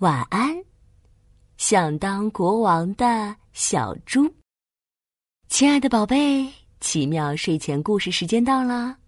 [0.00, 0.52] 晚安，
[1.56, 4.34] 想当国王的小猪。
[5.48, 8.98] 亲爱的宝贝，奇妙睡前故事时间到了，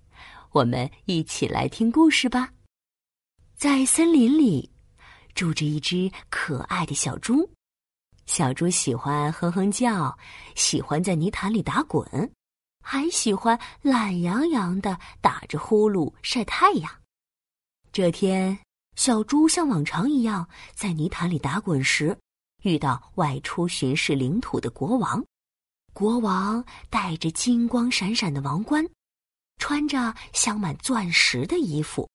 [0.53, 2.53] 我们一起来听故事吧。
[3.57, 4.71] 在森林里，
[5.35, 7.51] 住着一只可爱的小猪。
[8.27, 10.17] 小猪喜欢哼哼叫，
[10.55, 12.33] 喜欢在泥潭里打滚，
[12.81, 16.89] 还喜欢懒洋洋的打着呼噜晒太阳。
[17.91, 18.57] 这天。
[18.97, 22.19] 小猪像往常一样在泥潭里打滚时，
[22.63, 25.23] 遇到外出巡视领土的国王。
[25.93, 28.87] 国王戴着金光闪闪的王冠，
[29.59, 32.09] 穿着镶满钻石的衣服，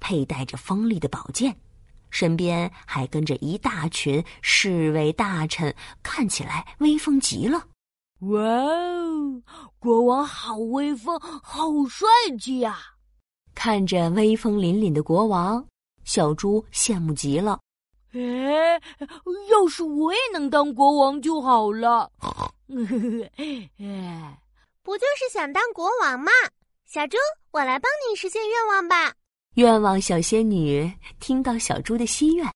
[0.00, 1.58] 佩戴着锋利的宝剑，
[2.10, 7.66] 身边还跟着一大群侍卫大臣，看起来威风极了。
[8.20, 9.42] 哇哦，
[9.78, 12.06] 国王好威风，好帅
[12.38, 12.78] 气呀！
[13.54, 15.66] 看着威风凛凛的国王。
[16.08, 17.60] 小猪羡慕极了，
[18.14, 18.80] 哎，
[19.50, 22.10] 要是我也能当国王就好了。
[23.36, 24.42] 哎，
[24.82, 26.32] 不就是想当国王吗？
[26.86, 27.18] 小猪，
[27.50, 29.12] 我来帮你实现愿望吧。
[29.56, 32.50] 愿望小仙女听到小猪的心愿，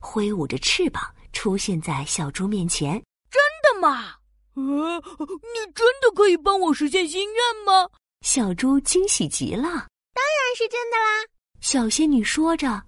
[0.00, 1.00] 挥舞着翅膀
[1.32, 3.00] 出现在小猪面前。
[3.30, 4.16] 真的吗？
[4.56, 7.88] 呃，你真的可以帮我实现心愿吗？
[8.22, 9.62] 小猪惊喜极了。
[9.62, 11.24] 当然是真的啦。
[11.60, 12.82] 小仙女说着，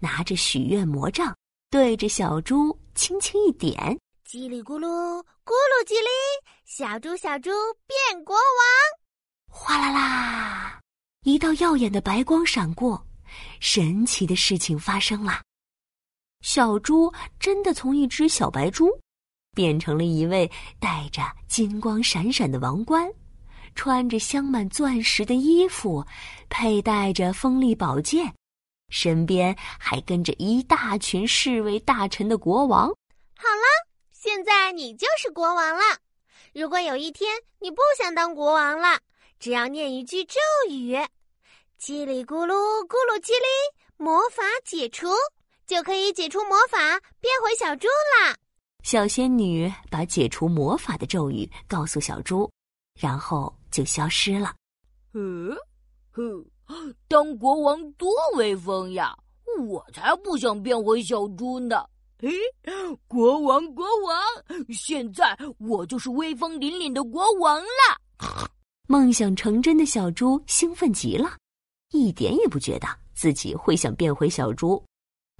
[0.00, 1.36] 拿着许愿魔杖，
[1.70, 3.76] 对着小猪轻轻一点，
[4.26, 4.86] 叽里咕噜，
[5.44, 6.08] 咕噜叽里，
[6.64, 7.50] 小猪小猪
[7.86, 8.42] 变国王，
[9.46, 10.80] 哗啦啦，
[11.24, 13.06] 一道耀眼的白光闪过，
[13.60, 15.42] 神奇的事情发生了，
[16.40, 18.88] 小猪真的从一只小白猪，
[19.54, 23.06] 变成了一位戴着金光闪闪的王冠。
[23.74, 26.04] 穿着镶满钻石的衣服，
[26.48, 28.32] 佩戴着锋利宝剑，
[28.88, 32.88] 身边还跟着一大群侍卫大臣的国王。
[33.36, 33.66] 好了，
[34.12, 35.82] 现在你就是国王了。
[36.52, 38.98] 如果有一天你不想当国王了，
[39.40, 40.38] 只要念一句咒
[40.70, 40.96] 语
[41.80, 42.54] ，“叽里咕噜
[42.86, 43.46] 咕噜叽里”，
[43.98, 45.08] 魔法解除，
[45.66, 46.78] 就可以解除魔法，
[47.20, 48.36] 变回小猪啦。
[48.84, 52.48] 小仙女把解除魔法的咒语告诉小猪，
[53.00, 53.52] 然后。
[53.74, 54.54] 就消失了。
[55.14, 55.50] 嗯，
[56.12, 56.46] 哼，
[57.08, 59.12] 当国王多威风呀！
[59.68, 61.84] 我才不想变回小猪呢。
[62.20, 62.30] 嘿，
[63.08, 64.16] 国王，国王，
[64.72, 68.00] 现在我就是威风凛凛的国王了。
[68.86, 71.36] 梦想成真的小猪兴奋极了，
[71.90, 74.80] 一点也不觉得自己会想变回小猪。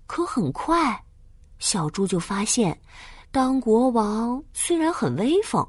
[0.06, 1.00] 可很快，
[1.60, 2.76] 小猪就发现，
[3.30, 5.64] 当国王虽然很威风。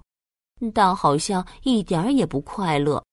[0.73, 3.03] 但好像一点儿也不快乐。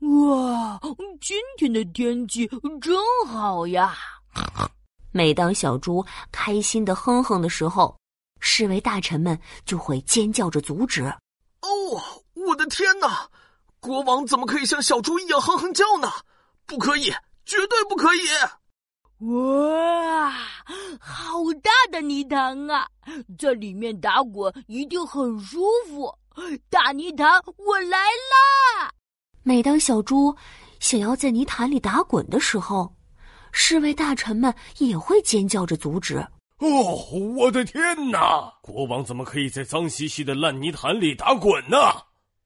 [0.00, 0.80] 哇，
[1.20, 2.46] 今天的天气
[2.80, 2.96] 真
[3.26, 3.94] 好呀！
[5.10, 7.96] 每当小猪开心的哼哼的时候，
[8.40, 11.02] 侍卫大臣们就会尖叫着阻止。
[11.62, 11.68] 哦，
[12.34, 13.28] 我的天哪！
[13.80, 16.08] 国王怎么可以像小猪一样哼哼叫呢？
[16.66, 17.10] 不可以，
[17.44, 18.20] 绝对不可以！
[19.18, 20.30] 哇，
[21.00, 22.86] 好大的泥塘啊，
[23.38, 26.14] 在里面打滚一定很舒服。
[26.68, 28.90] 大泥潭，我来啦！
[29.42, 30.36] 每当小猪
[30.80, 32.94] 想要在泥潭里打滚的时候，
[33.52, 36.18] 侍卫大臣们也会尖叫着阻止。
[36.58, 36.68] 哦，
[37.36, 38.52] 我的天哪！
[38.62, 41.76] 国王怎么可以在脏兮兮的烂泥潭里打滚呢？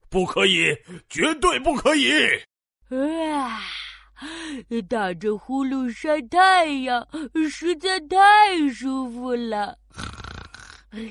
[0.08, 0.76] 不可以，
[1.08, 2.10] 绝对不可以！
[2.88, 3.60] 啊，
[4.88, 7.06] 打着呼噜晒太阳，
[7.48, 9.78] 实在太舒服了。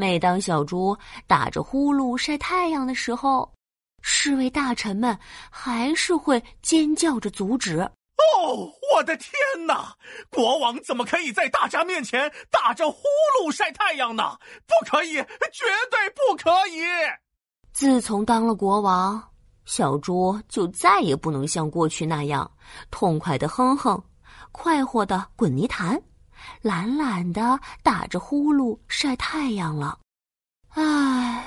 [0.00, 3.52] 每当小猪打着呼噜晒太阳的时候，
[4.00, 5.18] 侍卫大臣们
[5.50, 7.80] 还是会尖叫着阻止。
[7.80, 9.32] 哦，我的天
[9.66, 9.92] 哪！
[10.30, 13.00] 国王怎么可以在大家面前打着呼
[13.42, 14.38] 噜晒太阳呢？
[14.68, 16.82] 不可以，绝对不可以！
[17.72, 19.20] 自从当了国王，
[19.64, 22.48] 小猪就再也不能像过去那样
[22.92, 24.00] 痛快的哼哼，
[24.52, 26.00] 快活的滚泥潭。
[26.62, 29.98] 懒懒的打着呼噜晒太阳了，
[30.70, 31.46] 唉，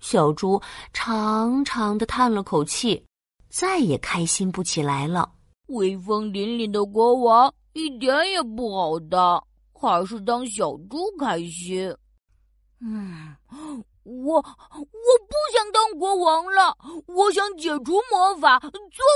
[0.00, 0.60] 小猪
[0.92, 3.04] 长长的叹了口气，
[3.48, 5.30] 再也开心不起来了。
[5.68, 9.42] 威风凛凛的国王一点也不好当，
[9.72, 11.94] 还是当小猪开心。
[12.80, 13.34] 嗯，
[14.02, 16.76] 我我不想当国王了，
[17.06, 18.70] 我想解除魔法，做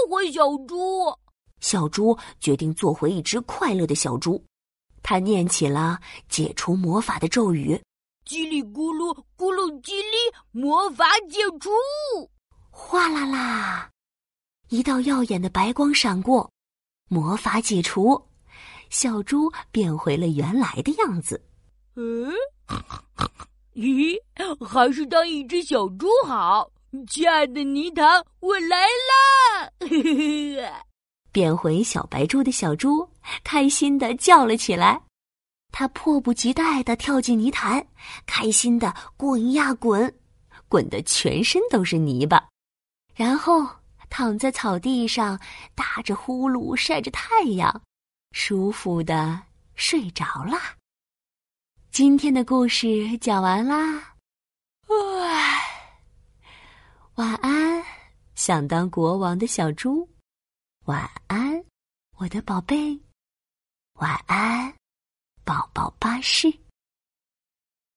[0.08, 1.12] 回小猪。
[1.61, 4.43] 小猪决定做回一只快乐的小猪。
[5.08, 7.81] 他念起了解除魔法的咒语
[8.26, 10.17] ：“叽里咕噜，咕噜叽里，
[10.50, 11.70] 魔法解除！”
[12.70, 13.88] 哗啦啦，
[14.69, 16.50] 一道耀眼的白光闪过，
[17.08, 18.20] 魔法解除，
[18.91, 21.41] 小猪变回了原来的样子。
[21.94, 22.32] 嗯，
[23.76, 24.19] 咦，
[24.67, 26.69] 还是当一只小猪好。
[27.08, 29.70] 亲爱的泥塘，我来啦！
[31.36, 33.06] 变回小白猪的小猪
[33.44, 34.98] 开心的叫了起来，
[35.70, 37.86] 他迫不及待的跳进泥潭，
[38.24, 40.10] 开心的滚呀滚，
[40.66, 42.42] 滚得全身都是泥巴，
[43.14, 43.68] 然后
[44.08, 45.38] 躺在草地上
[45.74, 47.82] 打着呼噜晒着太阳，
[48.32, 49.38] 舒服的
[49.74, 50.58] 睡着了。
[51.90, 54.14] 今天的故事讲完啦，
[57.16, 57.84] 晚安，
[58.34, 60.08] 想当国王的小猪。
[60.86, 61.64] 晚安，
[62.16, 62.96] 我的宝贝。
[63.94, 64.72] 晚安，
[65.44, 66.48] 宝宝巴士。